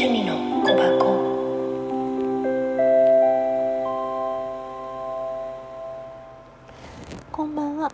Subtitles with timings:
[0.00, 0.96] 趣味の小箱。
[7.32, 7.90] こんばんは。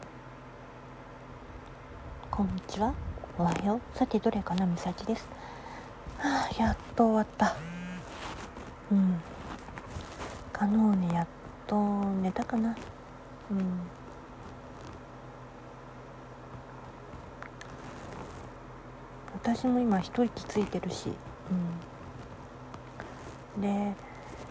[2.30, 2.92] こんにちは。
[3.38, 3.98] おはよう。
[3.98, 5.26] さてどれかなみさちです、
[6.18, 7.56] はあ、やっと終わった。
[8.92, 9.18] うん。
[10.52, 10.76] 昨日
[11.08, 11.26] ねやっ
[11.66, 12.76] と寝たかな。
[13.50, 13.80] うん。
[19.42, 21.08] 私も今一息ついてるし。
[21.50, 21.93] うん。
[23.60, 23.94] で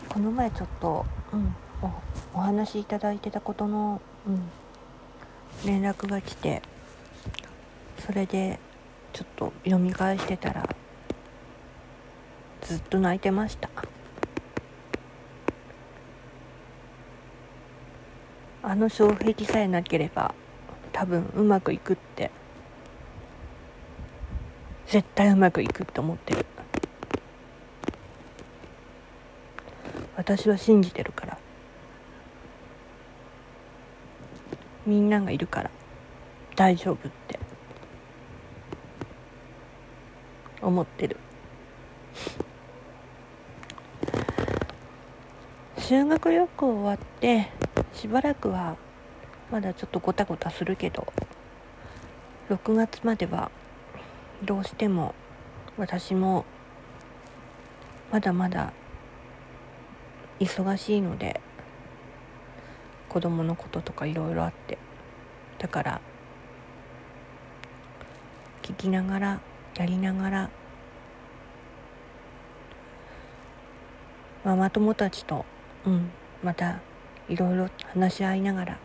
[0.10, 4.50] この前ちょっと、うん、おお話しいただいてたことの、うん、
[5.66, 6.62] 連絡が来て
[8.06, 8.60] それで
[9.12, 10.68] ちょっと読み返してたら
[12.62, 13.70] ずっと泣いてました。
[18.66, 20.34] あの障壁さえなければ
[20.94, 22.32] 多分うまくいくって
[24.88, 26.46] 絶対うまくいくって思ってる
[30.16, 31.38] 私は信じてるから。
[34.86, 35.72] みんながいるから。
[36.56, 37.40] 大丈夫って。
[40.62, 41.18] 思ってる。
[45.78, 47.50] 修学旅行終わって
[47.92, 48.78] しばらくは
[49.52, 51.06] まだちょっとごたごたするけど
[52.50, 53.52] 6月までは
[54.44, 55.14] どうしても
[55.78, 56.46] 私も
[58.12, 58.72] まだまだ
[60.46, 61.42] 忙しいので
[63.10, 64.78] 子供のこととかいろいろあって。
[65.60, 66.02] だから
[68.64, 69.40] 聞きながら
[69.78, 70.50] やりながら
[74.44, 75.46] ママ友たちと、
[75.86, 76.12] うん、
[76.44, 76.82] また
[77.30, 78.78] いろいろ話し合いながら、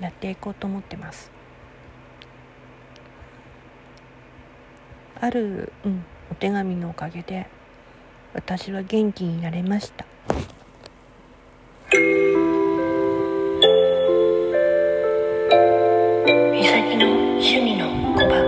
[0.00, 1.32] やっていこうと思ってます。
[5.24, 7.46] ある、うん、お手紙のおかげで
[8.34, 10.04] 私は元気になれました。
[16.52, 17.06] 美咲の
[17.38, 18.43] 趣味の小判。